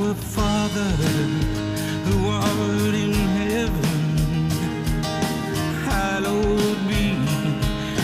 [0.00, 0.90] Our Father,
[2.08, 4.48] who art in heaven,
[5.84, 7.12] hallowed be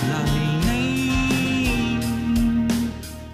[0.07, 0.61] thy
[1.97, 2.69] name.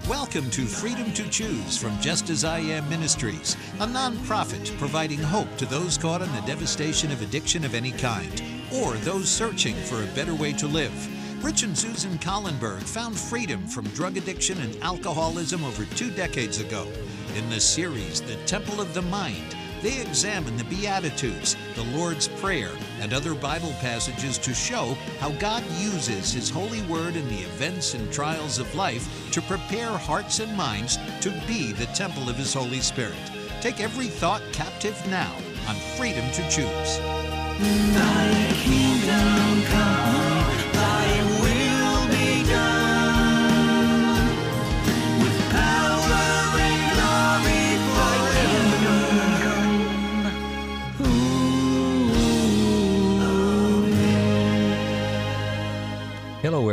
[0.07, 5.57] Welcome to Freedom to Choose from Just As I Am Ministries, a nonprofit providing hope
[5.57, 8.41] to those caught in the devastation of addiction of any kind
[8.73, 10.93] or those searching for a better way to live.
[11.43, 16.87] Rich and Susan Collenberg found freedom from drug addiction and alcoholism over two decades ago.
[17.35, 22.71] In the series, The Temple of the Mind, they examine the Beatitudes, the Lord's Prayer,
[23.01, 27.93] and other Bible passages to show how God uses His holy word in the events
[27.93, 32.53] and trials of life to prepare hearts and minds to be the temple of His
[32.53, 33.15] Holy Spirit.
[33.59, 35.35] Take every thought captive now
[35.67, 36.99] on Freedom to Choose.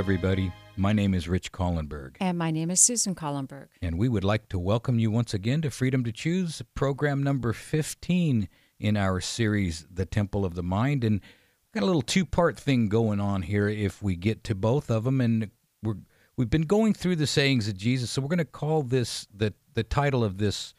[0.00, 0.50] Everybody.
[0.78, 3.66] My name is Rich Collenberg, And my name is Susan Collenberg.
[3.82, 7.52] and we would like to welcome you once again to Freedom to Choose, program number
[7.52, 11.04] 15 in our series, The Temple of the Mind.
[11.04, 14.54] And we've got a little two part thing going on here if we get to
[14.54, 15.20] both of them.
[15.20, 15.50] And
[15.82, 15.98] we're,
[16.34, 18.10] we've been going through the sayings of Jesus.
[18.10, 20.72] So we're going to call this, the, the title of this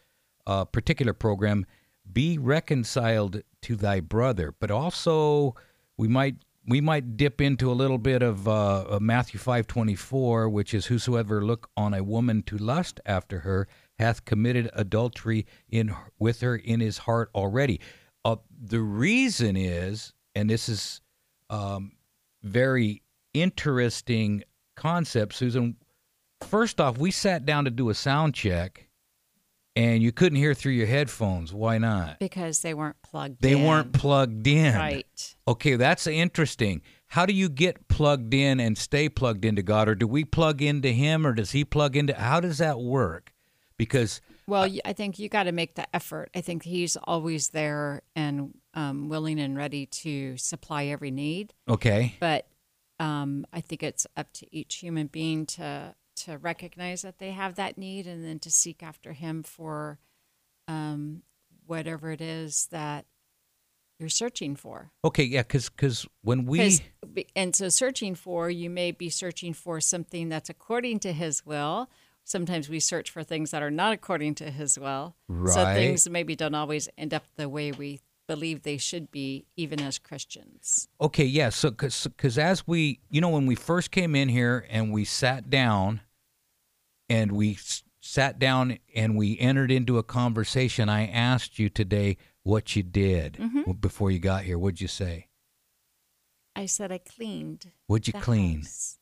[0.48, 1.68] uh, particular program,
[2.12, 4.56] Be Reconciled to Thy Brother.
[4.60, 5.54] But also,
[5.96, 9.96] we might we might dip into a little bit of uh, uh, Matthew five twenty
[9.96, 13.68] four, which is whosoever look on a woman to lust after her
[13.98, 17.80] hath committed adultery in with her in his heart already.
[18.24, 21.02] Uh, the reason is, and this is
[21.50, 21.94] um,
[22.44, 23.02] very
[23.34, 24.44] interesting
[24.76, 25.76] concept, Susan.
[26.42, 28.88] First off, we sat down to do a sound check,
[29.76, 31.54] and you couldn't hear through your headphones.
[31.54, 32.20] Why not?
[32.20, 33.50] Because they weren't plugged in.
[33.52, 33.66] They in.
[33.68, 34.76] weren't plugged in.
[34.76, 35.36] Right.
[35.48, 36.82] Okay, that's interesting.
[37.08, 40.62] How do you get plugged in and stay plugged into God, or do we plug
[40.62, 42.14] into Him, or does He plug into?
[42.14, 43.34] How does that work?
[43.78, 46.30] Because Well, I think you got to make the effort.
[46.36, 51.54] I think he's always there and um, willing and ready to supply every need.
[51.68, 52.48] okay, But
[53.00, 57.56] um, I think it's up to each human being to to recognize that they have
[57.56, 60.00] that need and then to seek after him for
[60.68, 61.24] um,
[61.66, 63.06] whatever it is that
[64.00, 64.92] you're searching for.
[65.06, 66.82] okay, yeah, because because when we 'Cause-
[67.36, 71.90] and so searching for you may be searching for something that's according to his will
[72.24, 75.54] sometimes we search for things that are not according to his will Right.
[75.54, 78.00] so things maybe don't always end up the way we
[78.34, 81.50] believe they should be even as christians Okay, yeah.
[81.50, 85.50] So, because as we, you know, when we first came in here and we sat
[85.50, 86.02] down
[87.10, 87.58] and we
[88.00, 93.34] sat down and we entered into a conversation, I asked you today what you did
[93.34, 93.72] Mm-hmm.
[93.88, 94.58] before you got here.
[94.58, 95.28] What'd you say?
[96.56, 98.60] i said i cleaned What'd you clean?
[98.62, 98.98] house.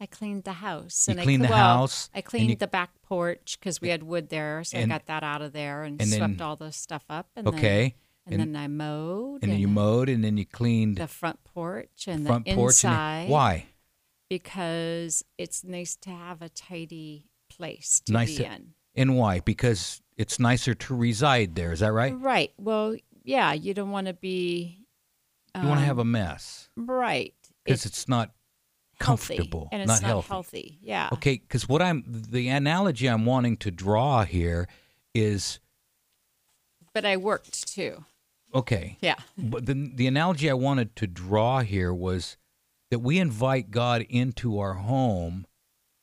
[0.00, 2.66] i cleaned the house You and cleaned I, the well, house, i cleaned you- the
[2.78, 5.82] back porch because we had wood there so and- i got that out of there
[5.84, 7.80] and, and swept then- all the stuff up and Okay.
[7.82, 7.92] then,
[8.26, 11.06] and, And- then i mowed And then you I- mowed and then you cleaned the
[11.08, 12.84] front porch and front the porch.
[12.84, 13.22] and inside.
[13.22, 13.66] then- why?
[14.28, 18.74] Because it's nice to have a tidy place to Nice be to- in.
[18.94, 19.40] And why?
[19.40, 21.72] Because it's nicer to reside there.
[21.72, 22.12] Is that right?
[22.18, 22.52] Right.
[22.58, 24.84] Well, yeah, you don't want to be
[25.56, 27.34] You want to have a um, mess right.
[27.64, 28.32] because it's, not
[29.00, 30.78] comfortable, and it's not, not, healthy.
[30.82, 31.08] Yeah.
[31.14, 34.68] Okay, because what I'm the analogy I'm wanting to draw here
[35.14, 35.58] is
[36.92, 38.04] But I worked too.
[38.54, 38.98] Okay.
[39.00, 39.16] Yeah.
[39.36, 42.36] But the the analogy I wanted to draw here was
[42.90, 45.46] that we invite God into our home,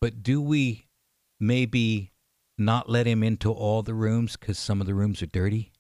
[0.02, 0.88] but do we
[1.40, 2.12] maybe
[2.58, 5.72] not let Him into all the rooms because some of the rooms are dirty?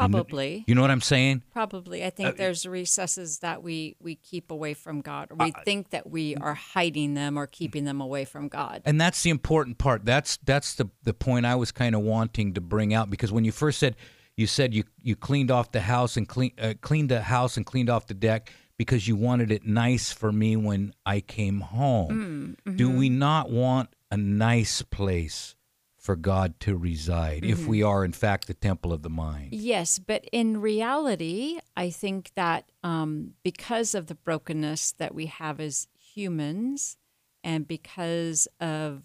[0.00, 0.64] You Probably.
[0.66, 1.42] You know what I'm saying?
[1.52, 2.04] Probably.
[2.04, 5.90] I think Uh, there's recesses that we we keep away from God, or we think
[5.90, 8.82] that we are hiding them or keeping them away from God.
[8.84, 12.54] and that's the important part that's that's the the point i was kind of wanting
[12.54, 13.94] to bring out because when you first said
[14.36, 17.66] you said you you cleaned off the house and clean uh, cleaned the house and
[17.66, 22.56] cleaned off the deck because you wanted it nice for me when i came home
[22.76, 25.54] do we not want a nice place
[26.00, 29.52] for god to reside if we are in fact the temple of the mind.
[29.52, 35.60] Yes, but in reality, I think that um, because of the brokenness that we have
[35.60, 36.96] as humans,
[37.44, 39.02] and because of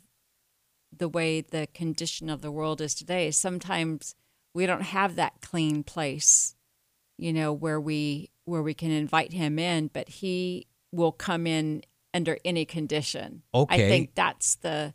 [0.95, 4.15] the way the condition of the world is today, sometimes
[4.53, 6.55] we don't have that clean place,
[7.17, 11.83] you know, where we where we can invite him in, but he will come in
[12.13, 13.43] under any condition.
[13.53, 14.93] Okay, I think that's the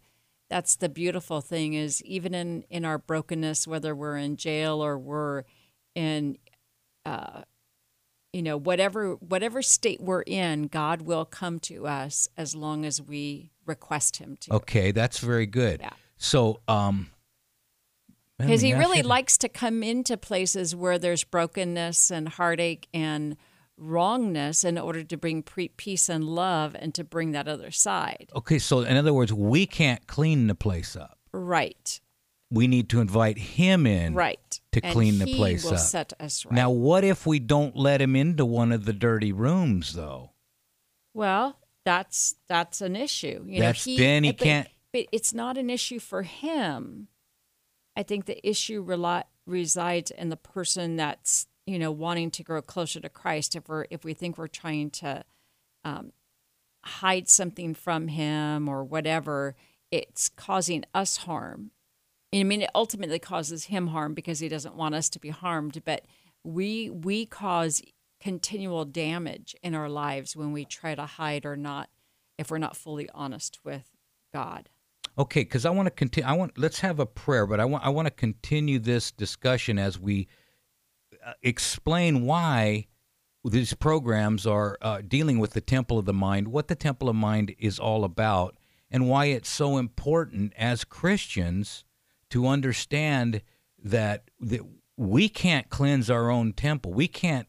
[0.51, 4.99] that's the beautiful thing is even in in our brokenness, whether we're in jail or
[4.99, 5.45] we're
[5.95, 6.37] in,
[7.07, 7.43] uh,
[8.33, 13.01] you know, whatever whatever state we're in, God will come to us as long as
[13.01, 14.55] we request Him to.
[14.55, 15.81] Okay, that's very good.
[15.81, 15.91] Yeah.
[16.19, 17.11] So, um,
[18.37, 23.37] because he really likes to come into places where there's brokenness and heartache and
[23.81, 28.29] wrongness in order to bring pre- peace and love and to bring that other side
[28.37, 31.19] Okay, so in other words, we can't clean the place up.
[31.33, 32.01] right
[32.51, 34.15] We need to invite him in.
[34.15, 35.79] right To And clean the he place will up.
[35.81, 39.33] set us right Now, what if we don't let him into one of the dirty
[39.33, 40.33] rooms, though?
[41.15, 45.57] well that's that's an issue you That's- know, then he but- can't- but it's not
[45.59, 47.09] an issue for him
[47.97, 52.61] i think the issue reli- resides in the person that's you know wanting to grow
[52.61, 55.25] closer to christ if we're if we think we're trying to
[55.85, 56.13] um,
[56.85, 59.55] hide something from him or whatever
[59.91, 61.71] it's causing us harm
[62.35, 65.81] i mean it ultimately causes him harm because he doesn't want us to be harmed
[65.85, 66.05] but
[66.43, 67.81] we we cause
[68.21, 71.89] continual damage in our lives when we try to hide or not
[72.37, 73.91] if we're not fully honest with
[74.35, 74.69] god
[75.19, 76.27] Okay, because I want to continue.
[76.27, 79.79] I want let's have a prayer, but I want I want to continue this discussion
[79.79, 80.29] as we
[81.43, 82.87] explain why
[83.45, 87.17] these programs are uh, dealing with the temple of the mind, what the temple of
[87.17, 88.57] mind is all about,
[88.91, 91.85] and why it's so important as Christians
[92.31, 93.43] to understand
[93.83, 94.61] that that
[94.97, 96.93] we can't cleanse our own temple.
[96.93, 97.47] We can't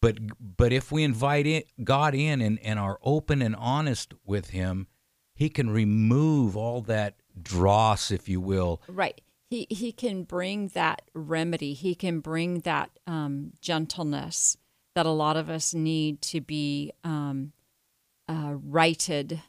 [0.00, 4.50] but but if we invite in, God in and, and are open and honest with
[4.50, 4.86] him,
[5.34, 8.82] he can remove all that dross, if you will.
[8.86, 9.20] Right.
[9.54, 11.74] He he can bring that remedy.
[11.74, 14.56] He can bring that um, gentleness
[14.94, 17.52] that a lot of us need to be um,
[18.28, 19.40] uh, righted.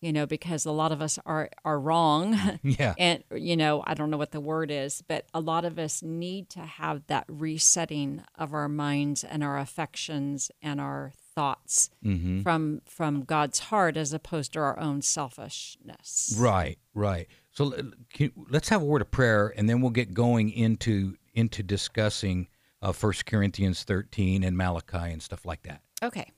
[0.00, 2.94] You know, because a lot of us are are wrong, Yeah.
[2.98, 6.02] and you know, I don't know what the word is, but a lot of us
[6.02, 12.42] need to have that resetting of our minds and our affections and our thoughts Mm-hmm.
[12.42, 16.34] from from God's heart as opposed to our own selfishness.
[16.36, 17.28] Right, right.
[17.52, 17.74] So
[18.12, 22.48] can, let's have a word of prayer, and then we'll get going into into discussing
[22.80, 25.82] uh, First Corinthians thirteen and Malachi and stuff like that.
[26.02, 26.32] Okay.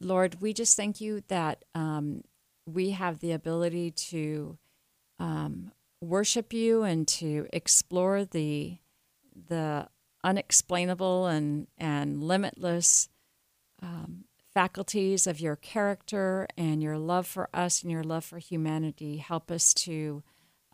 [0.00, 2.22] Lord, we just thank you that um,
[2.66, 4.56] we have the ability to
[5.18, 8.78] um, worship you and to explore the
[9.48, 9.88] the
[10.24, 13.08] unexplainable and and limitless
[13.82, 19.18] um, faculties of your character and your love for us and your love for humanity.
[19.18, 20.22] Help us to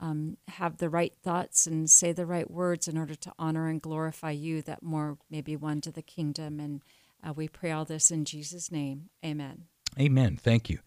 [0.00, 3.80] um, have the right thoughts and say the right words in order to honor and
[3.80, 6.60] glorify you, that more may be won to the kingdom.
[6.60, 6.82] And
[7.26, 9.08] uh, we pray all this in Jesus' name.
[9.24, 9.64] Amen.
[9.98, 10.36] Amen.
[10.36, 10.80] Thank you.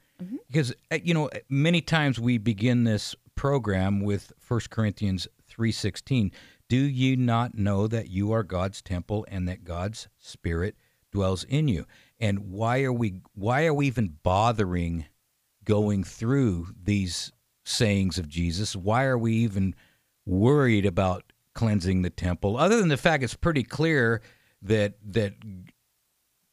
[0.47, 6.31] Because uh, you know, many times we begin this program with 1 Corinthians 3:16.
[6.67, 10.75] Do you not know that you are God's temple and that God's spirit
[11.11, 11.85] dwells in you?
[12.19, 15.05] And why are we why are we even bothering
[15.63, 17.31] going through these
[17.63, 18.75] sayings of Jesus?
[18.75, 19.75] Why are we even
[20.25, 24.21] worried about cleansing the temple other than the fact it's pretty clear
[24.61, 25.33] that that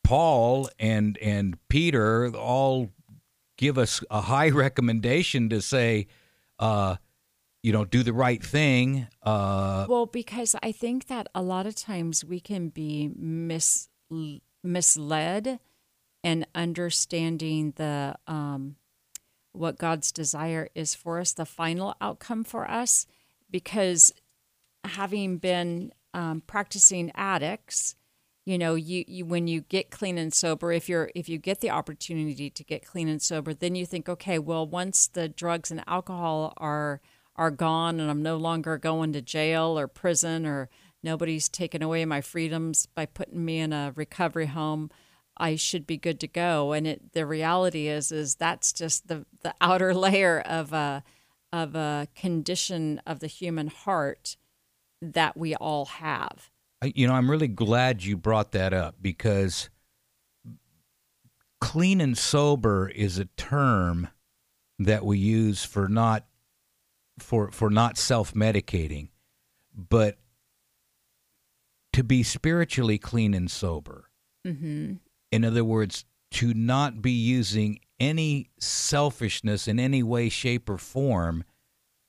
[0.04, 2.90] Paul and and Peter all
[3.58, 6.06] give us a high recommendation to say,
[6.58, 6.96] uh,
[7.62, 9.08] you know, do the right thing.
[9.22, 13.88] Uh, Well, because I think that a lot of times we can be mis-
[14.66, 15.60] misled
[16.22, 18.76] and understanding the um,
[19.52, 23.06] what God's desire is for us, the final outcome for us,
[23.50, 24.12] because
[24.84, 27.94] having been um, practicing addicts,
[28.44, 31.60] you know, you, you when you get clean and sober, if you're if you get
[31.60, 35.70] the opportunity to get clean and sober, then you think, okay, well, once the drugs
[35.70, 37.00] and alcohol are
[37.34, 40.68] are gone, and I'm no longer going to jail or prison, or
[41.06, 44.90] nobody's taken away my freedoms by putting me in a recovery home.
[45.38, 46.72] I should be good to go.
[46.72, 51.02] And it the reality is is that's just the the outer layer of a
[51.52, 54.36] of a condition of the human heart
[55.00, 56.50] that we all have.
[56.82, 59.70] You know, I'm really glad you brought that up because
[61.60, 64.08] clean and sober is a term
[64.78, 66.26] that we use for not
[67.18, 69.08] for for not self-medicating,
[69.74, 70.18] but
[71.96, 74.10] to be spiritually clean and sober.
[74.46, 74.96] Mm-hmm.
[75.32, 81.42] In other words, to not be using any selfishness in any way, shape, or form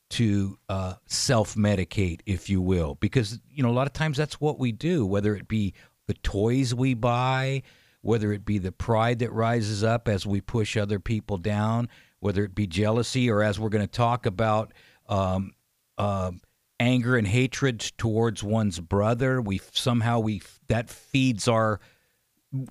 [0.10, 2.96] to uh, self medicate, if you will.
[2.96, 5.74] Because, you know, a lot of times that's what we do, whether it be
[6.08, 7.64] the toys we buy,
[8.02, 11.88] whether it be the pride that rises up as we push other people down,
[12.20, 14.74] whether it be jealousy, or as we're going to talk about
[15.08, 15.54] um,
[15.98, 16.32] uh,
[16.80, 19.42] anger and hatred towards one's brother.
[19.42, 21.80] We somehow we that feeds our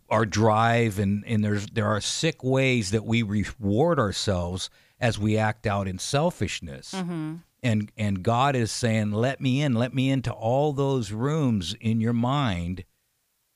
[0.08, 4.70] our drive, and and there's there are sick ways that we reward ourselves
[5.00, 6.92] as we act out in selfishness.
[6.92, 7.36] Mm-hmm.
[7.62, 12.00] And and God is saying, "Let me in, let me into all those rooms in
[12.00, 12.84] your mind."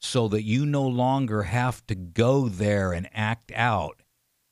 [0.03, 4.00] so that you no longer have to go there and act out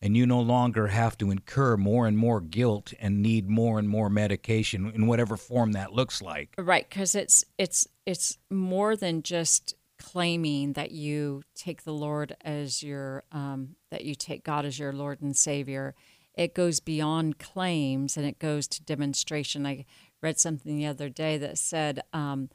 [0.00, 3.88] and you no longer have to incur more and more guilt and need more and
[3.88, 6.55] more medication in whatever form that looks like.
[6.57, 12.83] Right, because it's it's it's more than just claiming that you take the Lord as
[12.83, 15.95] your um, that you take God as your Lord and Savior.
[16.35, 19.67] It goes beyond claims and it goes to demonstration.
[19.67, 19.85] I
[20.23, 22.50] read something the other day that said, um,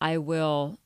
[0.00, 0.80] "I will."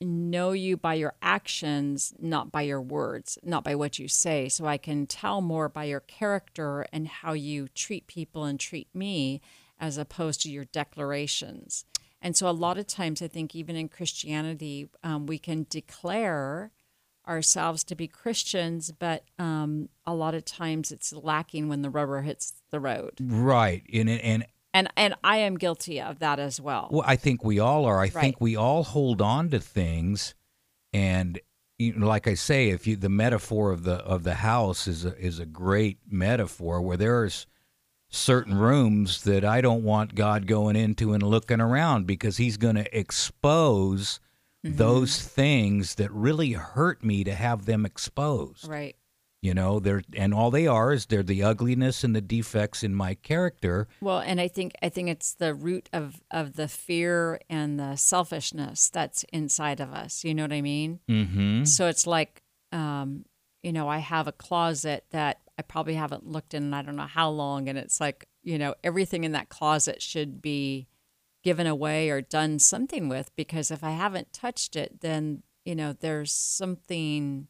[0.00, 4.48] Know you by your actions, not by your words, not by what you say.
[4.48, 8.88] So I can tell more by your character and how you treat people and treat
[8.94, 9.40] me
[9.78, 11.84] as opposed to your declarations.
[12.20, 16.72] And so a lot of times, I think even in Christianity, um, we can declare
[17.28, 22.22] ourselves to be Christians, but um, a lot of times it's lacking when the rubber
[22.22, 23.12] hits the road.
[23.20, 23.82] Right.
[23.92, 24.46] And and
[24.76, 26.88] And and I am guilty of that as well.
[26.92, 27.96] well, I think we all are.
[27.96, 28.12] I Right.
[28.12, 30.34] think we all hold on to things
[30.92, 31.40] and
[31.78, 35.04] you know, like I say, if you the metaphor of the of the house is
[35.04, 37.46] a, is a great metaphor where there's
[38.08, 42.76] certain rooms that I don't want God going into and looking around because He's going
[42.76, 44.20] to expose
[44.64, 44.76] mm-hmm.
[44.76, 48.68] those things that really hurt me to have them exposed.
[48.68, 48.96] Right.
[49.42, 52.94] You know, they're and all they are is they're the ugliness and the defects in
[52.94, 53.86] my character.
[54.00, 57.96] Well, and I think I think it's the root of of the fear and the
[57.96, 60.24] selfishness that's inside of us.
[60.24, 61.00] You know what I mean?
[61.08, 61.64] Mm-hmm.
[61.64, 63.24] So it's like, um,
[63.62, 67.02] you know, I have a closet that I probably haven't looked in I don't know
[67.02, 70.88] how long, and it's like, you know, everything in that closet should be
[71.44, 75.92] given away or done something with because if I haven't touched it, then you know,
[75.92, 77.48] there's something,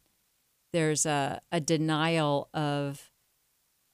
[0.73, 3.11] there's a a denial of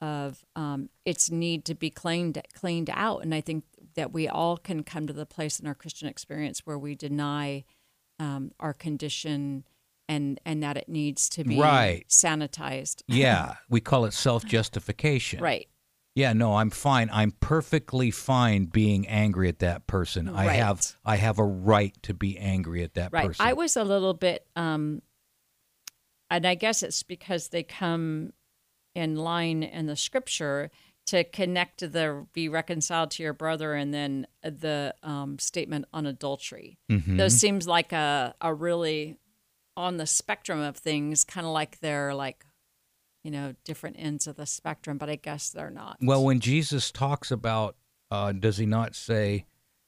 [0.02, 3.64] of um, its need to be cleaned cleaned out, and I think
[3.96, 7.64] that we all can come to the place in our Christian experience where we deny
[8.20, 9.64] um, our condition
[10.10, 12.06] and and that it needs to be Right.
[12.10, 13.04] sanitized.
[13.08, 15.40] Yeah, we call it self justification.
[15.42, 15.68] Right.
[16.16, 17.10] Yeah, no, I'm fine.
[17.12, 20.30] I'm perfectly fine being angry at that person.
[20.30, 23.28] I have I have a right to be angry at that Right.
[23.28, 23.46] person.
[23.46, 25.02] I was a little bit, um,
[26.34, 28.34] and I guess it's because they come
[28.96, 30.72] in line in the scripture
[31.06, 36.06] to connect to the be reconciled to your brother and then the um, statement on
[36.06, 36.80] adultery.
[36.90, 37.18] Mhm.
[37.18, 39.18] Those seems like a, a really
[39.76, 42.46] on the spectrum of things, kind of like they're like,
[43.24, 45.98] you know, different ends of the spectrum, but I guess they're not.
[46.02, 47.76] Well, when Jesus talks about,
[48.12, 49.46] uh, does he not say,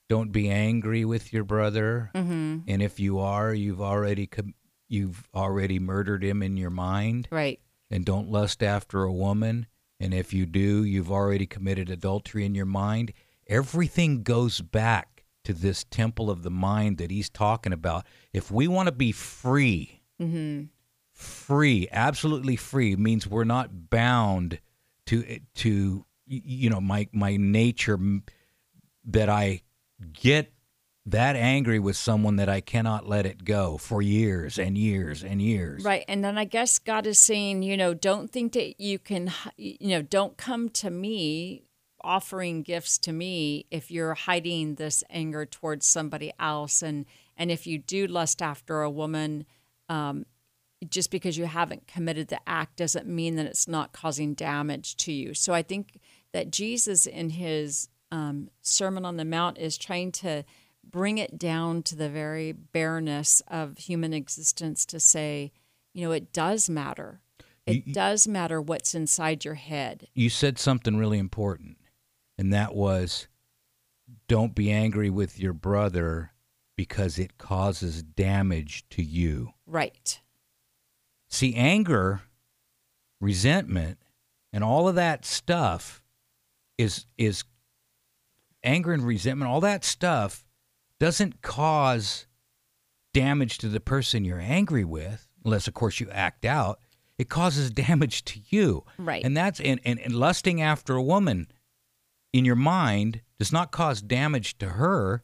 [0.10, 4.56] "Don't be angry with your brother," hmm and if you are, you've already com-
[4.88, 7.60] you've already murdered him in your mind, right.
[7.90, 9.68] and don't lust after a woman,
[10.00, 13.14] and if you do, you've already committed adultery in your mind.
[13.48, 18.06] Everything goes back to this temple of the mind that he's talking about.
[18.34, 20.66] If we want to be free, mm-hmm.
[21.14, 24.60] free, absolutely free means we're not bound
[25.06, 28.00] to to you know my my nature
[29.06, 29.62] that I
[30.14, 30.52] get
[31.06, 35.40] that angry with someone that I cannot let it go for years and years and
[35.42, 35.84] years.
[35.84, 36.04] Right.
[36.08, 39.90] And then I guess God is saying, you know, don't think that you can, you
[39.90, 41.64] know, don't come to me
[42.02, 46.82] offering gifts to me if you're hiding this anger towards somebody else.
[46.82, 47.06] And,
[47.38, 49.46] and if you do lust after a woman,
[49.90, 50.26] um,
[50.90, 55.12] just because you haven't committed the act doesn't mean that it's not causing damage to
[55.12, 55.34] you.
[55.34, 56.00] So I think
[56.32, 60.44] that Jesus, in his um, Sermon on the Mount, is trying to
[60.90, 65.52] bring it down to the very bareness of human existence to say,
[65.94, 67.22] you know, it does matter.
[67.66, 70.08] It You- does matter what's inside your head.
[70.14, 71.78] You said something really important,
[72.38, 73.28] and that was
[74.28, 76.32] don't be angry with your brother
[76.76, 79.54] because it causes damage to you.
[79.66, 80.22] Right.
[81.28, 82.22] See, anger,
[83.20, 83.98] resentment,
[84.54, 86.04] and all of that stuff
[86.78, 87.44] is is
[88.64, 90.45] anger and resentment, all that stuff
[91.00, 92.28] doesn't cause
[93.14, 96.80] damage to the person you're angry with, unless of course you act out.
[97.18, 98.84] It causes damage to you.
[98.98, 99.24] Right.
[99.24, 101.48] And that's and, and, and lusting after a woman
[102.34, 105.24] in your mind does not cause damage to her,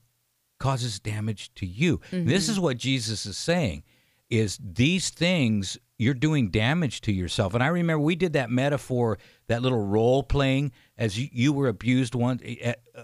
[0.60, 2.00] causes damage to you.
[2.12, 3.84] This is what Jesus is saying
[4.32, 7.54] is these things you're doing damage to yourself.
[7.54, 11.68] And I remember we did that metaphor, that little role playing as you, you were
[11.68, 13.04] abused once uh, uh,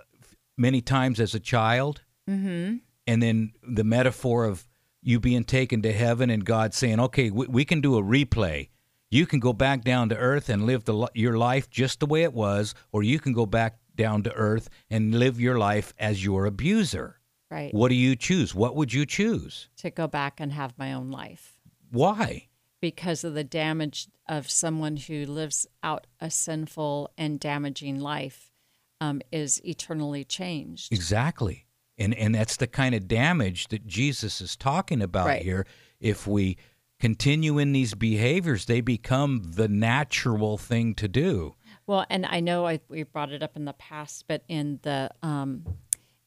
[0.57, 2.77] many times as a child, Mm-hmm.
[3.05, 4.67] and then the metaphor of
[5.01, 8.69] you being taken to heaven and God saying, "Okay, we, we can do a replay.
[9.09, 12.23] You can go back down to earth and live the, your life just the way
[12.23, 16.23] it was, or you can go back down to earth and live your life as
[16.25, 17.19] your abuser.
[17.49, 17.73] Right.
[17.73, 18.53] What do you choose?
[18.53, 19.69] What would you choose?
[19.77, 22.49] To go back and have my own life Why?
[22.81, 28.51] because of the damage of someone who lives out a sinful and damaging life
[28.99, 30.91] um, is eternally changed.
[30.91, 31.66] Exactly.
[31.97, 35.41] And and that's the kind of damage that Jesus is talking about Right.
[35.41, 35.65] here.
[35.99, 36.57] If we
[36.99, 41.55] continue in these behaviors, they become the natural thing to do.
[41.85, 45.09] Well, and I know I, we brought it up in the past, but in the
[45.23, 45.63] um,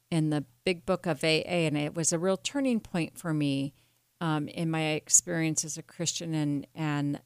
[0.09, 1.27] in the big book of AA,
[1.67, 3.73] and it was a real turning point for me
[4.19, 7.21] um, in my experience as a Christian, and and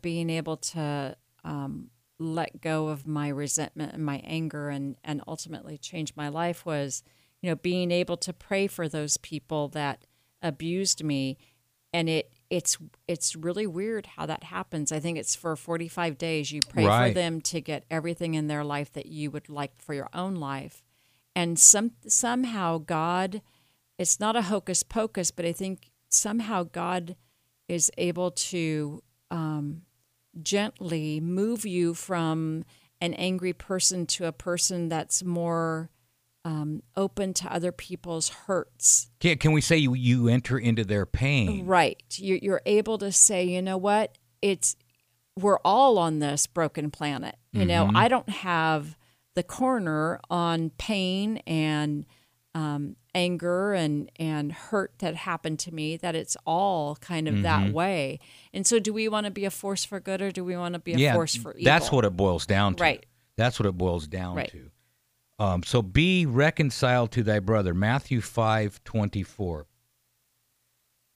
[0.00, 5.76] being able to um, let go of my resentment and my anger, and and ultimately
[5.76, 7.02] change my life was,
[7.44, 10.06] you know, being able to pray for those people that
[10.40, 11.36] abused me,
[11.92, 14.90] and it it's it's really weird how that happens.
[14.90, 17.08] I think it's for 45 days you pray Right.
[17.08, 20.36] for them to get everything in their life that you would like for your own
[20.36, 20.82] life.
[21.36, 23.42] And some somehow God
[23.98, 27.14] it's not a hocus pocus, but I think somehow God
[27.68, 29.82] is able to um,
[30.42, 32.64] gently move you from
[33.02, 35.90] an angry person to a person that's more
[36.44, 39.10] um, open to other people's hurts.
[39.20, 41.66] Can, can we say you, you enter into their pain?
[41.66, 42.02] Right.
[42.16, 44.18] You, you're able to say, you know what?
[44.42, 44.76] It's
[45.36, 47.36] we're all on this broken planet.
[47.52, 48.96] You know, I don't have
[49.34, 52.04] the corner on pain and
[52.52, 55.96] um, anger and and hurt that happened to me.
[55.96, 58.18] That it's all kind of that way.
[58.52, 60.74] And so, do we want to be a force for good or do we want
[60.74, 61.64] to be a yeah, force for evil?
[61.64, 62.82] that's what it boils down to.
[62.82, 63.06] Right.
[63.36, 64.50] That's what it boils down Right.
[64.50, 64.70] to.
[65.38, 67.74] Um, so be reconciled to thy brother.
[67.74, 69.66] Matthew five twenty four.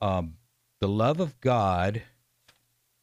[0.00, 0.34] Um,
[0.80, 2.02] the love of God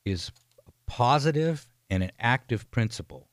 [0.06, 0.32] is
[0.68, 3.28] a positive and an active principle.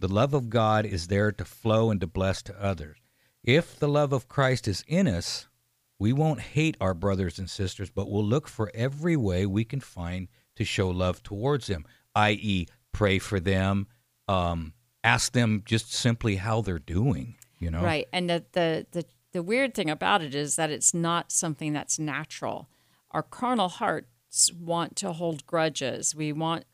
[0.00, 2.98] The love of God is there to flow and to bless to others.
[3.42, 5.48] If the love of Christ is in us,
[5.98, 9.80] we won't hate our brothers and sisters, but we'll look for every way we can
[9.80, 13.86] find to show love towards them, i.e., pray for them,
[14.28, 14.72] um,
[15.04, 17.36] ask them just simply how they're doing.
[17.60, 18.08] You know, Right.
[18.12, 21.98] And the, the the the weird thing about it is that it's not something that's
[21.98, 22.68] natural.
[23.10, 26.14] Our carnal hearts want to hold grudges.
[26.14, 26.64] We want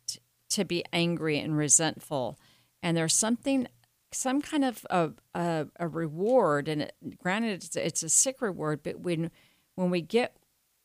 [0.51, 2.39] to be angry and resentful.
[2.83, 3.67] And there's something
[4.13, 8.81] some kind of a, a, a reward and it, granted it's, it's a sick reward
[8.83, 9.31] but when
[9.77, 10.37] when we get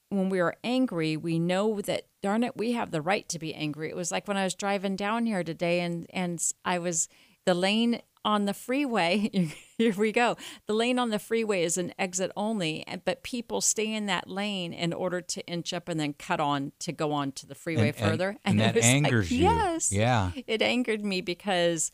[0.10, 3.54] when we are angry we know that darn it we have the right to be
[3.56, 7.10] angry it was like when i was driving down here today and and i was
[7.46, 9.30] the lane on the freeway
[9.78, 13.62] here we go the lane on the freeway is an exit only and- but people
[13.62, 17.12] stay in that lane in order to inch up and then cut on to go
[17.12, 19.44] on to the freeway And- and- further and it that was like, angers you.
[19.44, 20.32] yes Yeah.
[20.48, 21.92] it angered me because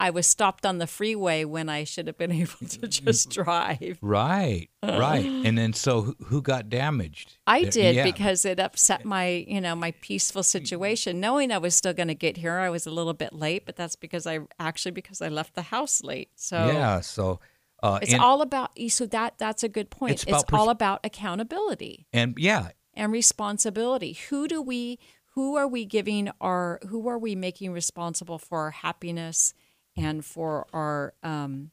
[0.00, 3.98] I was stopped on the freeway when I should have been able to just drive.
[4.02, 5.24] Right, right.
[5.24, 7.36] And then so who, got damaged?
[7.46, 8.04] I Uh, did yeah.
[8.04, 11.20] because it upset my, you know, my peaceful situation.
[11.20, 13.76] Knowing I was still going to get here, I was a little bit late, but
[13.76, 16.30] that's because I actually because I left the house late.
[16.34, 17.00] So yeah.
[17.00, 17.38] So
[17.82, 20.12] uh, it's all about so that that's a good point.
[20.14, 24.14] It's It's, pers- all about accountability and yeah, and responsibility.
[24.30, 24.98] Who do we
[25.34, 29.52] who are we giving our who are we making responsible for our happiness
[29.96, 31.70] and for our um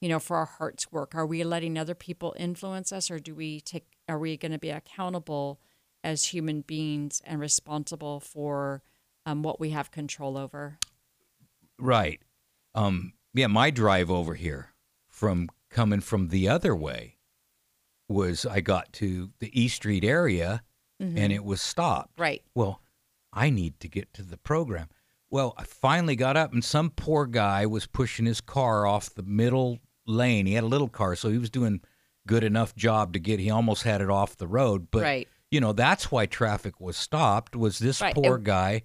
[0.00, 1.14] you know for our heart's work?
[1.14, 4.58] Are we letting other people influence us or do we take are we going to
[4.58, 5.60] be accountable
[6.02, 8.82] as human beings and responsible for
[9.26, 10.78] um, what we have control over?
[11.78, 12.20] right.
[12.74, 14.74] Um, yeah, my drive over here
[15.08, 17.18] from coming from the other way
[18.08, 20.62] was I got to the East Street area
[21.00, 22.18] and it was stopped.
[22.18, 22.42] Right.
[22.54, 22.82] Well,
[23.32, 24.88] I need to get to the program.
[25.30, 29.22] Well, I finally got up, and some poor guy was pushing his car off the
[29.22, 30.46] middle lane.
[30.46, 31.80] He had a little car, so he was doing
[32.26, 33.38] good enough job to get.
[33.40, 35.28] He almost had it off the road, but Right.
[35.50, 37.54] you know that's why traffic was stopped.
[37.54, 38.14] Was this Right.
[38.14, 38.82] poor It- guy,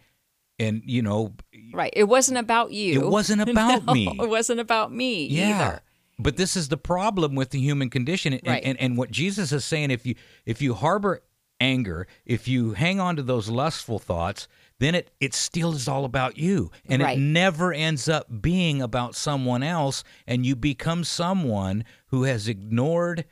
[0.59, 1.33] and you know,
[1.73, 1.93] Right.
[1.95, 3.01] It wasn't about you.
[3.01, 4.07] It wasn't about No, me.
[4.19, 5.49] It wasn't about me yeah.
[5.49, 5.81] either.
[6.17, 8.63] But this is the problem with the human condition, and, Right.
[8.63, 11.21] and and what Jesus is saying: if you if you harbor
[11.59, 14.47] anger, if you hang on to those lustful thoughts,
[14.79, 17.17] then it it still is all about you, and Right.
[17.17, 23.25] it never ends up being about someone else, and you become someone who has ignored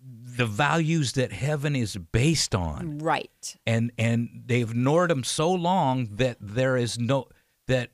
[0.00, 3.56] the values that heaven is based on Right.
[3.66, 7.28] and and they've ignored them so long that there is no
[7.66, 7.90] that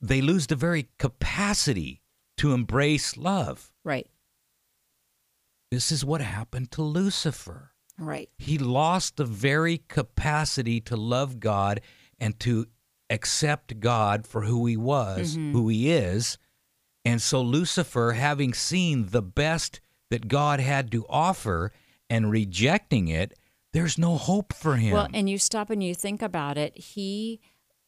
[0.00, 2.02] they lose the very capacity
[2.36, 3.72] to embrace love.
[3.84, 4.06] Right.
[5.70, 7.72] This is what happened to Lucifer.
[7.98, 8.28] Right.
[8.38, 11.80] He lost the very capacity to love God
[12.18, 12.66] and to
[13.08, 16.38] accept God for who he was, who he is.
[17.04, 19.80] And so Lucifer, having seen the best
[20.10, 21.72] that God had to offer
[22.10, 23.38] and rejecting it,
[23.72, 24.92] there's no hope for him.
[24.92, 26.76] Well, and you stop and you think about it.
[26.76, 27.40] He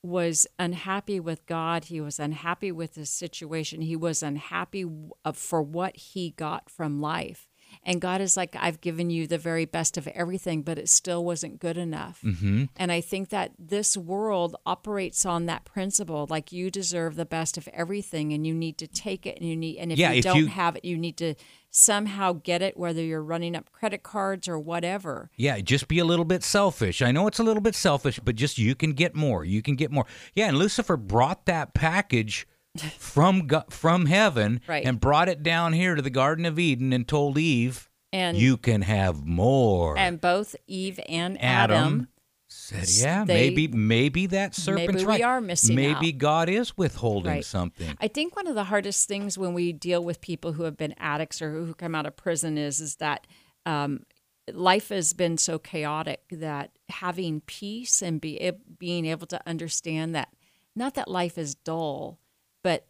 [0.02, 1.86] was unhappy with God.
[1.86, 3.80] He was unhappy with his situation.
[3.80, 4.84] He was unhappy
[5.24, 7.47] uh, for what he got from life.
[7.84, 11.24] And God is like, I've given you the very best of everything, but it still
[11.24, 12.20] wasn't good enough.
[12.22, 16.26] hmm And I think that this world operates on that principle.
[16.28, 19.38] Like you deserve the best of everything, and you need to take it.
[19.40, 21.34] And you need, and if Yeah, you if don't you- have it, you need to
[21.70, 25.30] somehow get it, whether you're running up credit cards or whatever.
[25.36, 27.02] Yeah, just be a little bit selfish.
[27.02, 29.44] I know it's a little bit selfish, but just you can get more.
[29.44, 30.06] You can get more.
[30.34, 32.46] Yeah, and Lucifer brought that package
[32.80, 34.84] from from heaven Right.
[34.84, 38.56] and brought it down here to the Garden of Eden and told Eve, And "You
[38.56, 42.08] can have more." and both Eve and Adam, Adam
[42.48, 45.22] said, "Yeah, they- maybe maybe that serpent's Maybe we right.
[45.22, 47.44] are missing Maybe out." God is withholding Right.
[47.44, 50.76] something." I think one of the hardest things when we deal with people who have
[50.78, 53.26] been addicts or who come out of prison is is that
[53.66, 54.06] um,
[54.50, 60.30] life has been so chaotic that having peace and be being able to understand that
[60.74, 62.18] not that life is dull,
[62.62, 62.86] but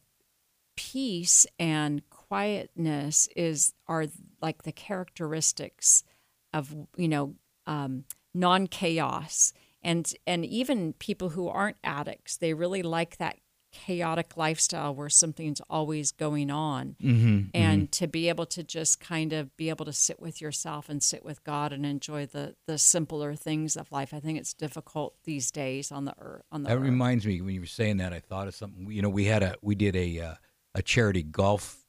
[0.77, 4.07] peace and quietness is are
[4.41, 6.05] like the characteristics
[6.53, 7.35] of you know
[7.67, 8.05] um,
[8.35, 9.53] non chaos
[9.83, 13.39] and and even people who aren't addicts they really like that
[13.71, 17.49] chaotic lifestyle where something's always going on Mm-hmm.
[17.55, 21.03] and to be able to just kind of be able to sit with yourself and
[21.03, 25.17] sit with God and enjoy the the simpler things of life I think it's difficult
[25.25, 26.83] these days on the earth on the That earth.
[26.83, 28.91] reminds me when you were saying that, I thought of something.
[28.91, 30.35] You know, we had a we did a uh,
[30.75, 31.85] a charity golf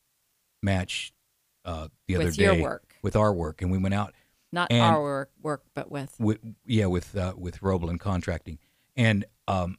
[0.61, 1.13] match
[1.65, 2.95] uh, the other With day your work.
[3.01, 4.13] with our work, and we went out
[4.51, 8.57] not our work, work but with with yeah with uh, with Roblin Contracting,
[8.97, 9.77] and um,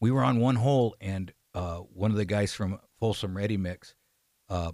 [0.00, 3.94] we were on one hole, and uh, one of the guys from Folsom Ready Mix
[4.48, 4.72] uh,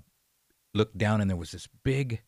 [0.75, 2.23] looked down, and there was this big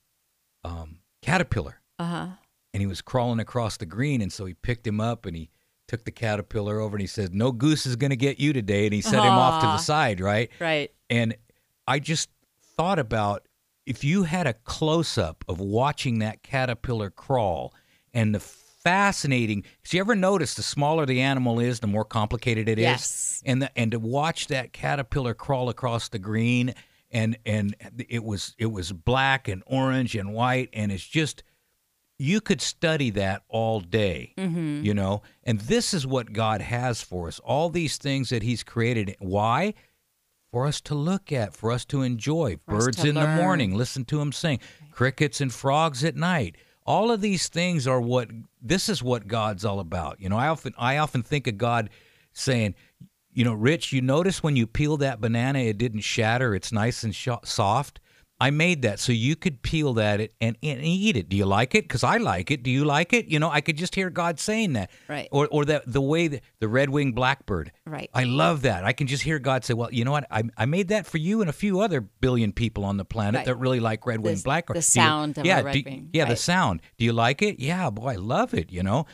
[0.64, 2.28] um, caterpillar, uh-huh.
[2.74, 5.50] And he was crawling across the green, and so he picked him up, and he
[5.88, 8.84] took the caterpillar over, and he said, "No goose is going to get you today,"
[8.84, 10.50] and he set him off to the side, right?
[10.60, 10.90] right.
[11.08, 11.34] And
[11.86, 12.28] I just
[12.76, 13.48] thought about
[13.86, 17.74] if you had a close up of watching that caterpillar crawl
[18.12, 18.40] and the
[18.82, 19.62] fascinating.
[19.84, 23.42] Cause you ever notice the smaller the animal is, the more complicated it is, Yes.
[23.46, 26.74] And the, and to watch that caterpillar crawl across the green
[27.10, 27.74] and and
[28.08, 31.42] it was it was black and orange and white and it's just
[32.20, 34.82] you could study that all day, Mm-hmm.
[34.84, 35.22] you know?
[35.44, 37.38] And this is what God has for us.
[37.38, 39.14] All these things that He's created.
[39.20, 39.74] Why?
[40.50, 42.56] For us to look at, for us to enjoy.
[42.66, 44.58] For Birds to in the morning, listen to them sing.
[44.90, 46.56] Crickets and frogs at night.
[46.88, 48.30] All of these things are what
[48.62, 50.22] this is what God's all about.
[50.22, 51.90] You know, I often I often think of God
[52.32, 52.76] saying,
[53.30, 56.54] you know, Rich, you notice when you peel that banana, it didn't shatter.
[56.54, 58.00] It's nice and sho soft.
[58.40, 61.28] I made that so you could peel that and, and eat it.
[61.28, 61.84] Do you like it?
[61.88, 62.62] Because I like it.
[62.62, 63.26] Do you like it?
[63.26, 64.90] You know, I could just hear God saying that.
[65.08, 65.28] Right.
[65.32, 67.72] Or, or that the way that the red winged blackbird.
[67.84, 68.08] Right.
[68.14, 68.84] I love that.
[68.84, 70.26] I can just hear God say, "Well, you know what?
[70.30, 73.38] I, I made that for you and a few other billion people on the planet
[73.40, 73.46] Right.
[73.46, 75.82] that really like red winged blackbird." the Do you- sound of a yeah, red do-
[75.84, 76.80] wing, Yeah, the sound.
[76.96, 77.58] Do you like it?
[77.58, 78.70] Yeah, boy, I love it.
[78.70, 79.06] You know,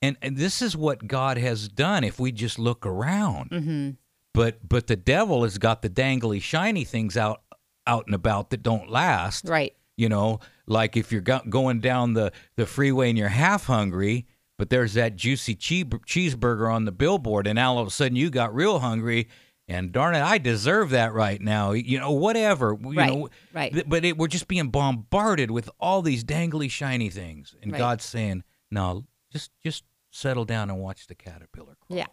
[0.00, 2.02] and and this is what God has done.
[2.02, 3.90] If we just look around, mm-hmm.
[4.32, 7.42] but but the devil has got the dangly shiny things out
[7.86, 9.48] out and about that don't last.
[9.48, 13.64] right You know, like if you're go- going down the, the freeway and you're half
[13.66, 14.26] hungry,
[14.58, 18.30] but there's that juicy chee- cheeseburger on the billboard, and all of a sudden you
[18.30, 19.28] got real hungry,
[19.68, 21.72] and darn it, I deserve that right now.
[21.72, 22.76] You know, whatever.
[22.80, 23.72] You Right, know, right.
[23.72, 27.78] th- but it, we're just being bombarded with all these dangly shiny things, and Right.
[27.78, 32.06] God's saying, "No, just just settle down and watch the caterpillar crawl." yeah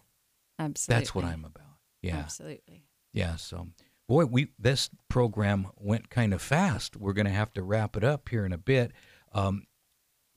[0.58, 1.64] absolutely that's what I'm about.
[2.00, 2.16] Yeah.
[2.18, 3.68] absolutely Yeah, so
[4.08, 6.96] boy, we this program went kind of fast.
[6.96, 8.90] We're going to have to wrap it up here in a bit.
[9.32, 9.68] Um,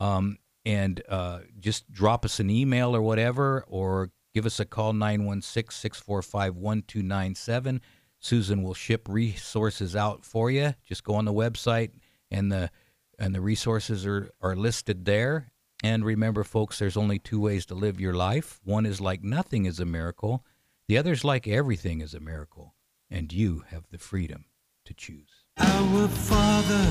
[0.00, 4.92] um, and uh, just drop us an email or whatever, or give us a call
[4.94, 7.80] 916-645-1297.
[8.18, 10.74] Susan will ship resources out for you.
[10.82, 11.90] Just go on the website
[12.30, 12.70] and the
[13.18, 15.50] and the resources are, are listed there.
[15.82, 18.60] And remember, folks, there's only two ways to live your life.
[18.64, 20.44] One is like nothing is a miracle.
[20.88, 22.74] The other is like everything is a miracle.
[23.10, 24.46] And you have the freedom
[24.84, 25.44] to choose.
[25.58, 26.84] Our Father,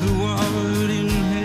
[0.00, 1.37] who art in heaven,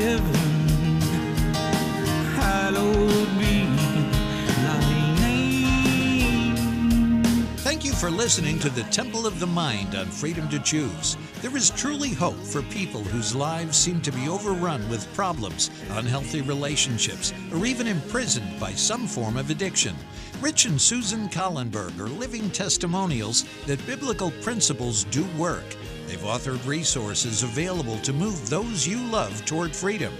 [8.03, 11.15] for listening to the Temple of the Mind on Freedom to Choose.
[11.41, 16.41] There is truly hope for people whose lives seem to be overrun with problems, unhealthy
[16.41, 19.95] relationships, or even imprisoned by some form of addiction.
[20.41, 25.63] Rich and Susan Collenberg are living testimonials that biblical principles do work.
[26.05, 30.11] They've authored resources available to move those you love toward freedom.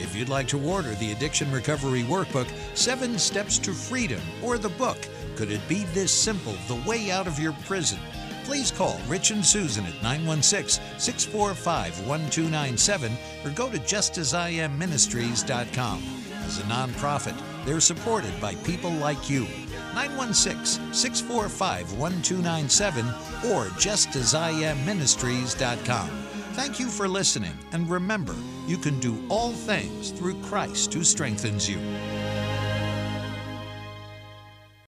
[0.00, 4.68] If you'd like to order the Addiction Recovery Workbook, Seven Steps to Freedom, or the
[4.70, 4.96] book,
[5.36, 7.98] Could It Be This Simple The Way Out of Your Prison?
[8.44, 13.12] Please call Rich and Susan at 916 645 1297
[13.44, 16.02] or go to justasIamministries.com.
[16.46, 19.46] As a nonprofit, they're supported by people like you.
[19.94, 23.06] 916 645 1297
[23.52, 26.27] or justasIamministries.com.
[26.58, 28.34] Thank you for listening, and remember,
[28.66, 31.78] you can do all things through Christ who strengthens you.